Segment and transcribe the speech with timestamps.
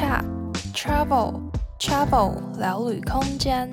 [0.00, 0.24] 差
[0.74, 3.70] ，travel，travel，聊旅空间。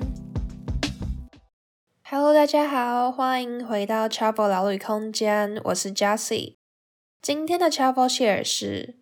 [2.04, 6.56] Hello，大家好，欢迎回到 Travel 聊旅空间，我是 Jessie。
[7.22, 8.98] 今天的 Travel Share 是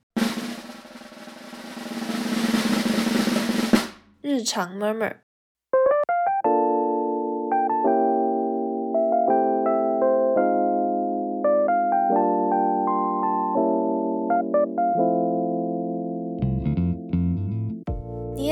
[4.23, 5.26] 日常 Murmur。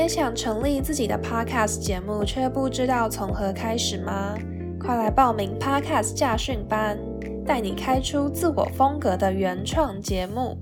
[0.05, 4.35] 也想成立自己的 Podcast 节目，却不知道从何开始吗？
[4.79, 6.95] 快来报名 Podcast 驾训班，
[7.43, 10.55] 带你开出自我风格的原创节目。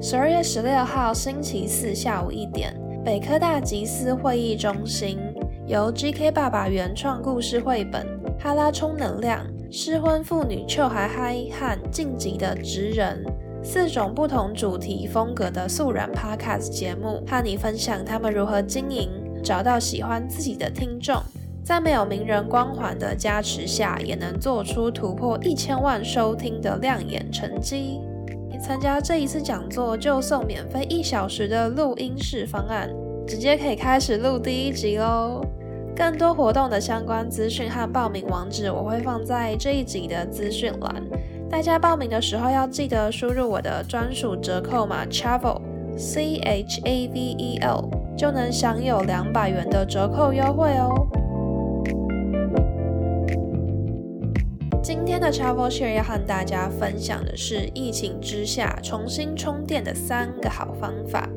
[0.00, 2.74] 十二月十六号星期四下午一点，
[3.04, 5.18] 北科大集思会议中心，
[5.66, 8.06] 由 GK 爸爸原创故事绘本
[8.42, 13.22] 《哈拉充能量》、失婚妇女秋嗨嗨和晋级的职人。
[13.62, 19.10] 四种不同主题风格的素人 Podcast 节目，和你分享他们如何经营，
[19.42, 21.20] 找到喜欢自己的听众，
[21.64, 28.00] 在没有名人光环的加持下，也能做出突破一千万收听的亮眼成绩。
[28.48, 32.88] 你参加这一次讲座就送免费一小时的录音室方案，
[33.26, 35.44] 直接可以开始录第一集喽！
[35.96, 41.02] 更多活动的相关资讯和报名网址，我会放在这一集的资讯栏。
[41.48, 45.60] 大家报名的时候要记得输入我的专属折扣码 Chavel
[45.96, 51.06] C H A V E L，就能享有两百元的折扣优惠哦。
[54.82, 61.28] 今天的 Travel Share 要和大家分享的是疫情之下重新充电的三个好方法。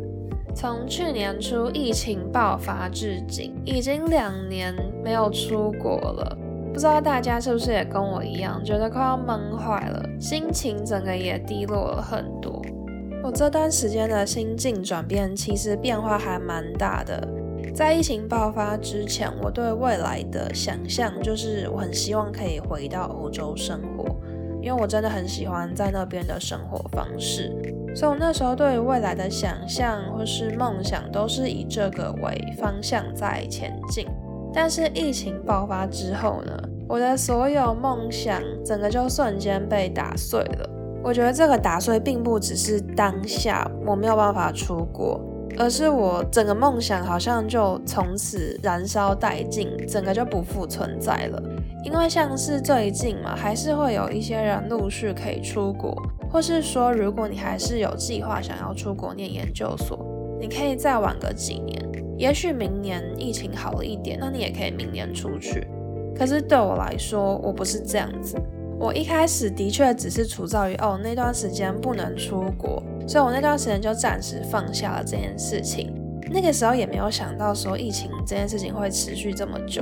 [0.53, 6.37] 从去年初疫情爆发至今，已经两年没有出国了。
[6.71, 12.61] 不知道大家是不是也跟我一样，觉得快要闷坏了，心情整个也低落了很多。
[13.21, 17.27] 我这段时间的心境转变，其实变化还蛮大的。
[17.73, 24.15] 在疫情爆发之前，我对未来的想象就是，我很希望可以回到欧洲生活，
[24.61, 27.51] 因为我真的很喜欢在那边的生活方式。
[27.93, 34.07] 所以我那时候对未来的想象或是梦想，都是以这个为方向在前进。
[34.53, 40.69] 但是疫情爆发之后呢，我的所有梦想整个就瞬间被打碎了。
[41.03, 45.21] 我觉得这个打碎并不只是当下我没有办法出国，
[45.57, 51.41] 而是我整个梦想好像就从此燃烧殆尽，整个就不复存在了。
[51.85, 55.95] 因为像是最近嘛，还是会有一些人陆续可以出国，
[56.29, 60.05] 或是说如果你还是有计划想要出国念研究所，
[60.37, 61.88] 你可以再晚个几年。
[62.19, 65.65] 也许明年疫情好了一点，那你也可以明年出去。
[66.13, 68.35] 可是对我来说，我不是这样子。
[68.77, 75.93] 我一开始的确只是处在于哦，那段时间不能出国，所以我那段时间就暂时放下了这件事情。
[76.29, 79.81] 那个时候也没有想到说疫情这件事情会持续这么久，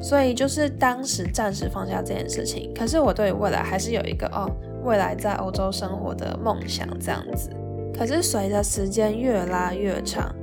[0.00, 2.72] 所以就是当时暂时放下这件事情。
[2.74, 4.50] 可是我对未来还是有一个哦，
[4.82, 7.48] 未来在欧洲生活的梦想这样子。
[7.96, 10.34] 可是随着时间越拉越长。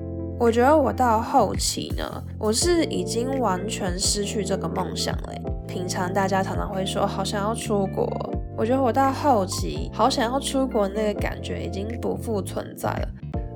[0.43, 2.03] 我觉得我到后期呢，
[2.37, 5.33] 我是已经完全失去这个梦想了。
[5.65, 8.05] 平常大家常常会说好想要出国，
[8.57, 13.07] 我觉得我到后期好想要出国那个感觉已经不复存在了。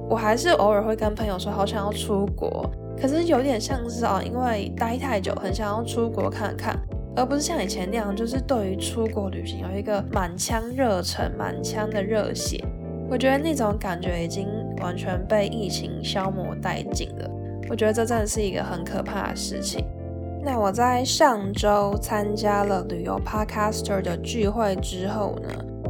[0.09, 2.65] 我还是偶尔会跟朋友说好想要出国，
[2.97, 6.79] 可是有点像是哦，因为待太久，很想要出国看看，
[7.17, 12.63] 而不是像以前那样，就是对于出国旅行有一个满腔热忱、满腔的热血。
[13.09, 14.47] 我觉得那种感觉已经
[14.81, 17.29] 完全被疫情消磨殆尽了。
[17.69, 19.85] 我觉得这真的是一个很可怕的事情。
[20.43, 25.49] 那我在上周参加了旅游 Podcaster 的聚会之后呢，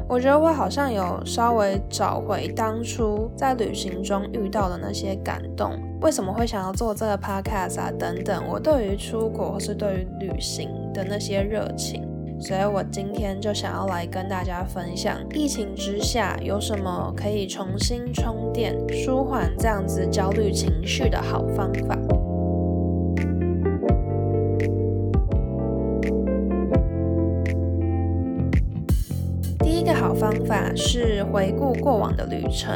[0.09, 5.71] 我觉得我好像有稍微找回当初在旅行中遇到的那些感动。
[6.01, 7.91] 为什么会想要做这个 Podcast 啊？
[7.99, 12.07] 等等，我对于出国或是对于旅行的那些热情。
[12.39, 21.97] 所以我今天就想要来跟大家分享，疫情之下有什么可以重新充电、舒缓这样子焦虑情绪的好方法。
[29.59, 32.71] 第一个好方法是回顾过往的旅程。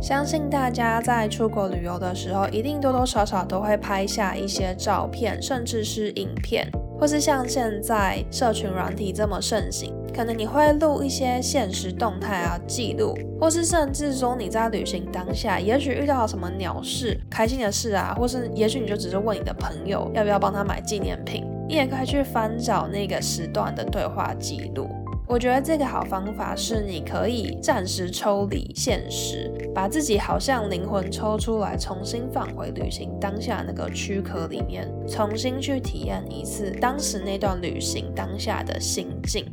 [0.00, 6.70] 相信大家在出国旅游的时候，一定多多少少都会拍下一些照片，甚至是影片。
[6.98, 24.88] 或是像现在社群软体这么盛行，可能你会录一些现实动态啊，记录，或是甚至说你在旅行当下，也许遇到了什么鸟事、开心的事啊，或是也许你就只是问你的朋友要不要帮他买纪念品，你也可以去翻找那个时段的对话记录。
[25.28, 39.44] 我觉得这个好方法是你可以暂时抽离现实，把自己好像灵魂抽出来，重新放回旅行当下那个躯壳里面，重新去体验一次当时那段旅行当下的心境。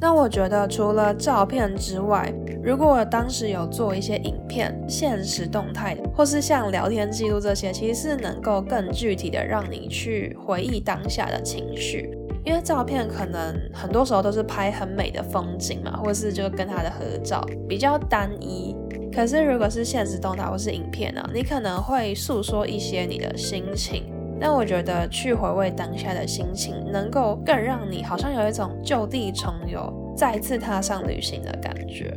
[0.00, 12.10] 那我觉得除了照片之外，如果当时有做一些影片、现实动态，或是像聊天记录这些，其实是能够更具体的让你去回忆当下的情绪。
[12.44, 18.74] 因为照片可能很多时候都是拍很美的风景嘛，或是就跟他的合照比较单一。
[19.12, 24.04] 可是如果是现实动态或是影片呢，你可能会诉说一些你的心情。
[24.38, 32.16] 那我觉得去回味当下的心情，能够更让你好像有一种旧地重游、再次踏上旅行的感觉。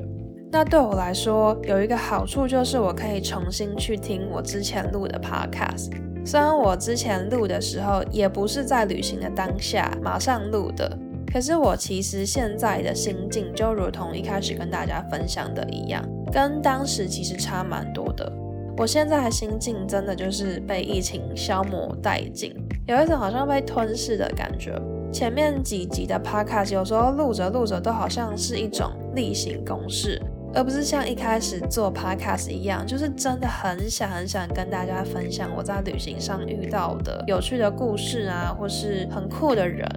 [0.50, 5.92] 那对我来说，有一个好处就是我可以重新去听我之前录的 podcast。
[6.26, 10.98] 虽然我之前录的时候也不是在旅行的当下马上录的，
[11.32, 18.32] 可是我其实现在的心境就如同一开始跟大家分享的一样，跟当时其实差蛮多的。
[18.78, 22.56] 我现在的心境真的就是被疫情消磨殆尽，
[22.88, 24.74] 有一种好像被吞噬的感觉。
[25.12, 30.20] 前面几集的 podcast 有时候录着录着都好像是一种例行公事。
[30.54, 39.88] 而不是像一开始做 podcast 一样，就是真的很想很想跟大家分享我在旅行上遇到的有趣的故事啊，或是很酷的人。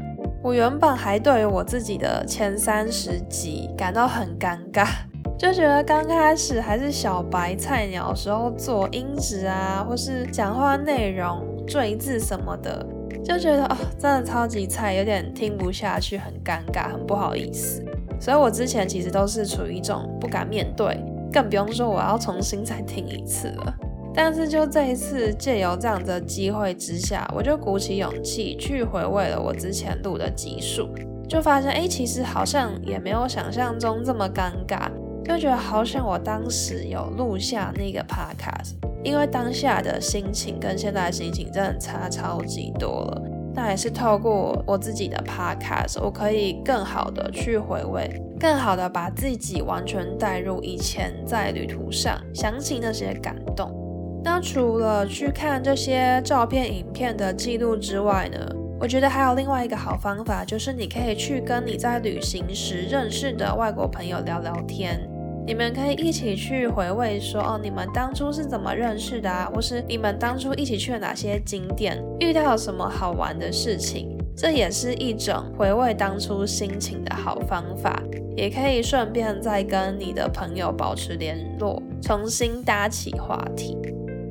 [0.42, 4.86] 我原本还对于我自己的前三十集感到很尴尬，
[5.36, 12.86] 就觉得刚开始还是小白菜鸟时候做音质啊，或是讲话内容赘字什么的，
[13.24, 17.84] 就觉得哦，真的超级菜，有点听不下去，很尴尬，很不好意思。
[18.20, 20.98] 所以我之前其实都是处于一种不敢面对，
[21.32, 23.74] 更不用说我要重新再听一次了。
[24.14, 30.88] 但是就这一次借由这样的机会之下，我就鼓起勇气去回味了我之前录的集数，
[31.28, 34.88] 就发现哎，其实好像也没有想象中这么尴尬，
[35.22, 43.22] 就觉得好像我当时有录下那个 podcast，因为当下的心情跟现在的心情真的差超级多了。
[43.56, 53.74] 那也是透过我自己的 podcast，我可以更好的去回味，更好的把自己完全带入以前在旅途上想起那些感动。
[54.22, 58.38] 那除了去看这些照片、影片的记录之外呢，
[58.78, 65.00] 我觉得还有另外一个好方法，就是你可以去跟你在旅行时认识的外国朋友聊聊天。
[65.46, 69.48] 你们可以一起去回味说，哦，你们当初是怎么认识的啊？
[69.54, 74.18] 或是你们当初一起去了哪些景点，遇到了什么好玩的事情？
[74.36, 78.02] 这也是一种回味当初心情的好方法，
[78.36, 83.78] 也可以顺便再跟你的朋友保持联络，重新搭起话题。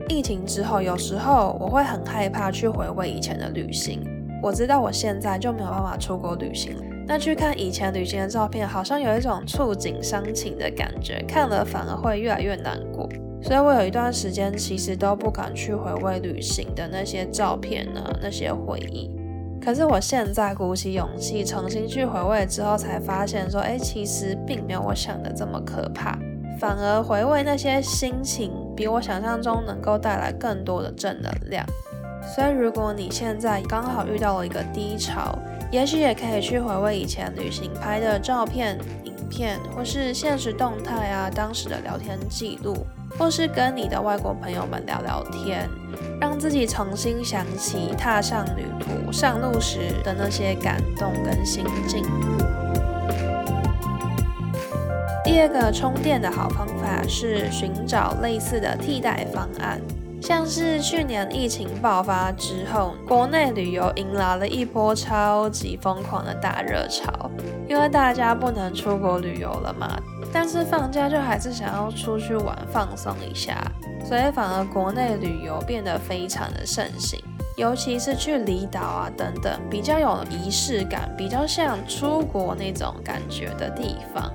[0.09, 4.03] 疫情之后，有时候我会很害怕去回味以前的旅行。
[4.43, 6.83] 我知道我现在就没有办法出国旅行了。
[7.07, 13.07] 那去看以前旅行的照片，好像有一种触景伤情的感觉，看了反而会越来越难过。
[13.41, 19.11] 所以我有一段时间其实都不敢去回味旅行的那些照片呢，那些回忆。
[19.63, 26.17] 可是我现在鼓起勇气重新去回味之后，才发现说，哎，其实并没有我想的这么可怕，
[26.59, 31.63] 反而回味那些心情，比我想象中能够带来更多的正能量。
[32.35, 35.37] 所以如果你现在刚好遇到了一个低潮，
[35.75, 42.87] 也许也可以去回味以前旅行拍的照片、影片，或是现实动态啊，当时的聊天记录，
[43.19, 45.69] 或是跟你的外国朋友们聊聊天，
[46.17, 52.05] 让自己重新想起踏上旅途上路时的那些感动跟心境。
[55.25, 59.81] 第二个充电的好方法是寻找类似的替代方案。
[60.21, 67.29] 像是去年疫情爆发之后，国内旅游迎来了一波超级疯狂的大热潮，
[67.69, 70.01] 因为大家不能出国旅游了嘛，
[70.33, 73.55] 但是放假就还是想要出去玩放松一下，
[74.03, 77.21] 所以反而国内旅游变得非常的盛行，
[77.55, 84.33] 尤其是去离岛啊等等比较有仪式感、比较像出国那种感觉的地方，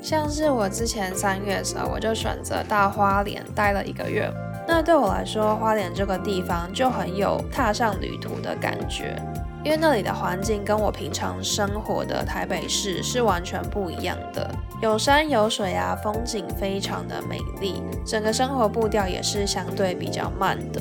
[0.00, 4.32] 像是我之前三月的时候，我就选择到花莲待了一个月。
[4.66, 9.16] 那对我来说，花莲这个地方就很有踏上旅途的感觉，
[9.64, 14.48] 因为那里的环境跟我平常生活的台北市是完全不一样的，
[14.80, 20.80] 有山有水啊，风景非常的美丽，整个生活步调也是相对比较慢的。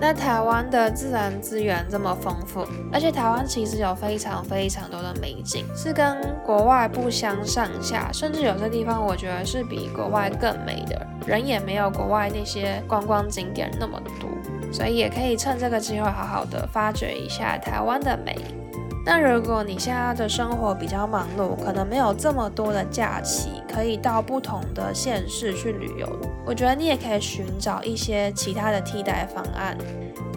[0.00, 14.30] 那台湾的自然资源这么丰富，而且台湾其实有非常非常多的美景，是跟国外不相上下，甚至有些地方我觉得是比国外更美的，人也没有国外那些观光景点那么多，
[14.72, 18.36] 所以也可以趁这个机会好好的发掘一下台湾的美。
[19.10, 26.06] 那如果你现在的生活比较忙碌，可能没有这么多的假期可以到不同的县市去旅游，
[26.44, 29.74] 我觉得你也可以寻找一些其他的替代方案。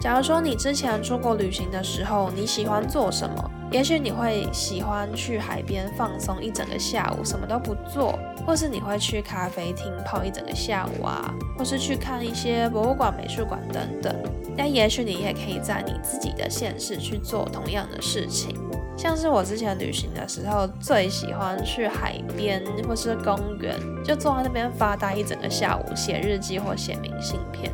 [0.00, 3.50] 假如说你之前出国旅行的时候，你喜欢做什么？
[3.72, 14.14] 也许你会喜欢去海边放松一整个下午，什么都不做，或是你会去咖啡厅泡一整个下午啊，或是去看一些博物馆、美术馆等等。
[14.54, 18.54] 但也许你也可以在你自己的县市去做同样的事情，
[18.94, 23.74] 像是我之前旅行的时候，最喜欢去海边或是公园，
[24.04, 27.72] 就坐在那边发呆一整个下午，写日记或写明信片。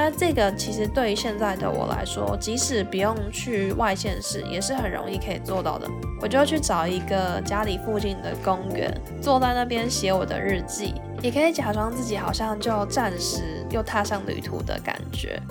[0.00, 5.88] 那这个其实对于现在的我来说，即使不用去外县市，也是很容易可以做到的。
[6.20, 8.88] 我就去找一个家里附近的公园，
[9.20, 15.42] 坐在那边写我的日记，也可以假装自己好像就暂时又踏上旅途的感觉。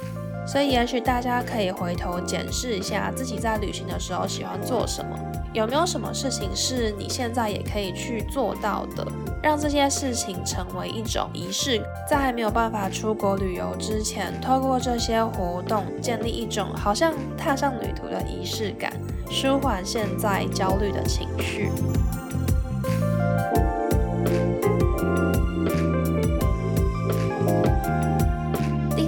[0.48, 5.20] 所以，也许大家可以回头检视一下自己在旅行的时候喜欢做什么，
[5.54, 9.06] 有没有什么事情是你现在也可以去做到的，
[9.44, 11.82] 让这些事情成为一种仪式。
[12.10, 18.94] 在还没有办法出国旅游之前，透过这些活动建立一种好像踏上旅途的仪式感，
[19.30, 21.70] 舒缓现在焦虑的情绪。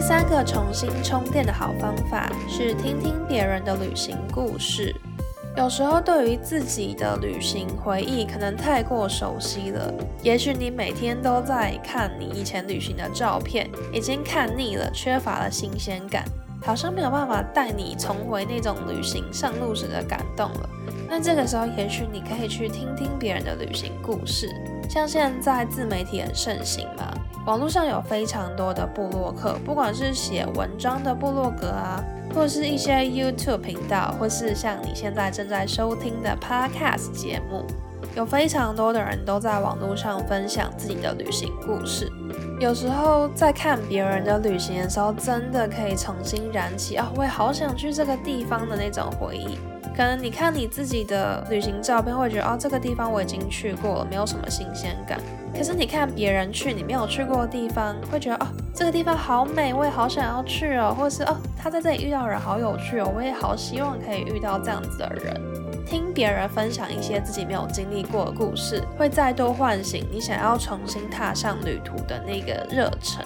[0.10, 4.92] 三个重新充电的好方法是听听别人的旅行故事。
[5.56, 16.25] 有时候对于自己的旅行回忆可能太过熟悉了，也许你每天都在看你以前旅行的照片，已经看腻了，缺乏了新鲜感，
[16.60, 20.70] 好像没有办法带你重回那种旅行上路时的感动了。
[21.08, 24.50] 那这个时候，也许你可以去听听别人的旅行故事。
[24.89, 27.13] 像现在自媒体很盛行嘛，
[27.46, 32.03] 网络上有非常多的部落客，不管是写文章的部落格啊，
[32.34, 37.67] 或是一些 YouTube 频道，或是像你现在正在收听的 Podcast 节目，
[38.15, 42.12] 有非常多的人都在网络上分享自己的旅行故事。
[42.60, 49.60] 有时候在看别人的旅行的时候，真的可以重新燃起啊，我也好想去这个地方的那种回忆。
[50.00, 55.20] 可能你看你自己的旅行照片，会觉得哦，这个地方我已经去过了，没有什么新鲜感。
[55.53, 60.96] 可是你看别人去你没有去过的地方，会觉得哦，这个地方好美，我也好想要去哦。
[60.98, 65.36] 或者是哦，他在这里遇到人好有趣哦，我也好希望可以遇到这样子的人。
[65.86, 73.25] 听别人分享一些自己没有经历过的故事，会再度唤醒你想要重新踏上旅途的那个热忱。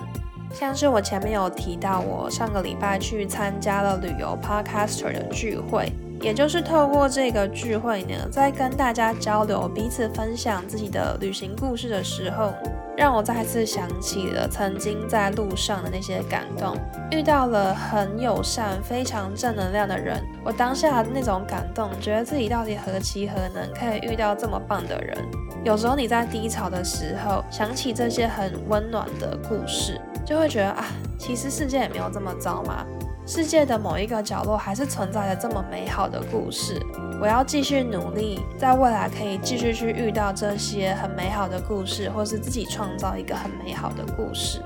[0.51, 5.91] 像是我前面有提到，我上个礼拜去参加了旅游 Podcaster 的聚会。
[6.23, 12.53] 也就是透过这个聚会呢，在跟大家交流、彼此分享自己的旅行故事的时候，
[12.95, 16.77] 让我再次想起了曾经在路上的那些感动，
[17.11, 20.23] 遇到了很友善、非常正能量的人。
[20.45, 25.17] 我当下那种感动，觉得自己到底何其何能，可以遇到这么棒的人。
[25.65, 30.85] 有时候你在低潮的时候，想起这些很温暖的故事，就会觉得啊，
[31.19, 32.85] 其实世界也没有这么糟嘛。
[33.25, 36.77] 世界的某一个角落还是存在着这么美好的故事，
[37.21, 44.61] 我要继续努力，在未来可以继续去遇到这些很美好的故事，或是自己创造一个很美好的故事。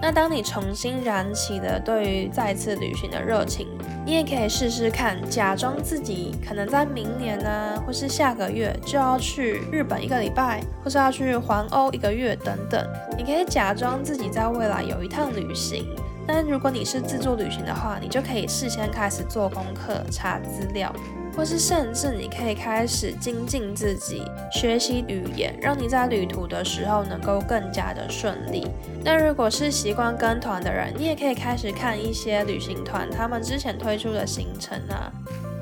[0.00, 3.66] 那当你重新燃起了对于再次旅行的热情，
[4.06, 12.80] 你也可以试试看，假装自己可能在明年呢、或是下个月就要去日本一个礼拜，或是要去环欧一个月等等。
[13.16, 15.84] 你可以假装自己在未来有一趟旅行。
[16.28, 20.94] 但如果你是自助旅行的话，你就可以事先开始做功课、查资料，
[21.34, 28.66] 或是甚至你可以开始精进自己，学习语言，让你在旅途的时候能够更加的顺利。
[29.02, 35.10] 那如果是习惯跟团的人，你也可以开始看一些旅行团他们之前推出的行程啊。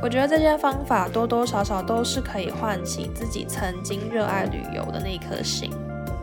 [0.02, 5.70] 我觉得这些方法多多少少都是可以唤起自己曾经热爱旅游的那颗心。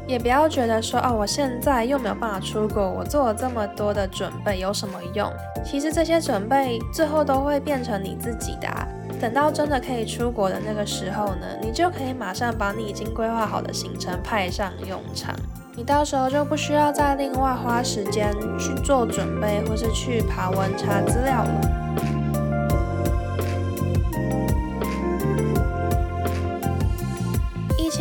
[0.05, 5.31] 也不要觉得说哦，我现在又没有办法出国，我做了这么多的准备有什么用？
[5.65, 8.87] 其实这些准备最后都会变成你自己的啊。
[9.21, 15.33] 等到真的可以出国的那个时候呢，你就可以马上把你已经规划好的行程派上用场。
[15.75, 22.12] 你到时候就不需要再另外花时间去做准备，或是去爬文查资料了。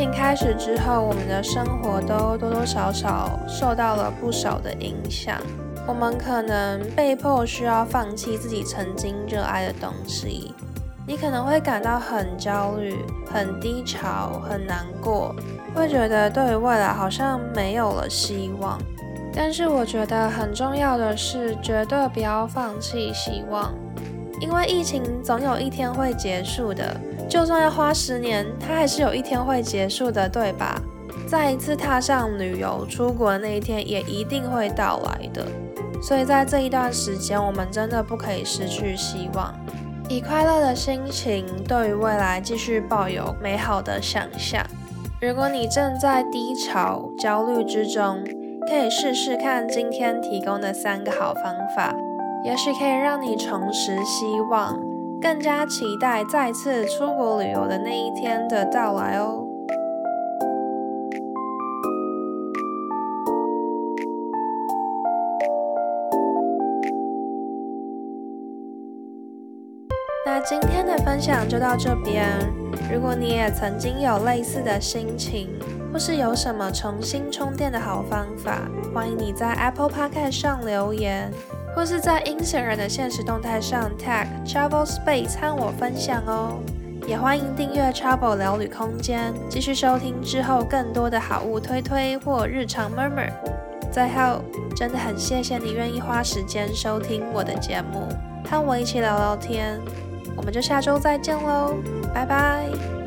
[0.02, 5.40] 情开始之后，我们的生活都多多少少受到了不少的影响。
[5.86, 10.52] 我们可能被迫需要放弃自己曾经热爱的东西。
[11.06, 12.96] 你可能会感到很焦虑、
[13.32, 15.32] 很低潮、很难过，
[15.72, 18.76] 会觉得对于未来好像没有了希望。
[19.32, 23.72] 但是我觉得很重要的是，绝对不要放弃希望，
[24.40, 27.00] 因为疫情总有一天会结束的。
[27.32, 30.78] 就算要花十年，它还是有一天会结束的，对吧？
[31.26, 35.46] 再一次踏上旅游出国那一天，也一定会到来的。
[36.02, 39.50] 所以在这一段时间，我们真的不可以失去希望，
[40.10, 44.62] 以快乐的心情，对于未来继续抱有美好的想象。
[45.18, 48.22] 如果你正在低潮、焦虑之中，
[48.68, 51.94] 可以试试看今天提供的三个好方法，
[52.44, 54.78] 也许可以让你重拾希望，
[55.22, 59.46] 更加期待再次出国旅游的那一天的到来哦。
[70.26, 72.26] 那今天的分享就到这边。
[72.92, 75.48] 如果你也曾经有类似的心情，
[75.92, 78.62] 或是有什么重新充电的好方法，
[78.92, 81.30] 欢迎你在 Apple Podcast 上留言，
[81.74, 86.58] 或是在 Instagram 的现实动态上 tag Travel Space 和我分享哦。
[87.06, 93.30] 也欢迎订阅 Travel 聊旅空间，继续收听之后更多的好物推推或日常 murmur。
[93.90, 94.42] 最后，
[94.76, 98.08] 真的很谢谢你愿意花时间收听我的节目，
[98.48, 99.80] 和我一起聊聊天。
[100.36, 101.74] 我们就下周再见喽，
[102.14, 103.01] 拜拜。